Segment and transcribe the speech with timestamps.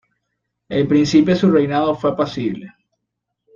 [0.67, 2.73] El principio de su reinado fue apacible.